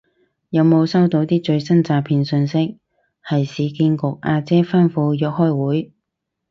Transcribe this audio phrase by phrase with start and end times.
[0.49, 2.79] 有冇收到啲最新詐騙訊息
[3.23, 5.93] 係市建局阿姐吩咐約開會